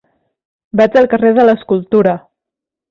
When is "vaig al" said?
0.81-1.11